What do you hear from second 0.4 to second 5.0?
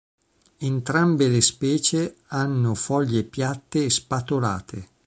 Entrambe le specie hanno foglie piatte e spatolate.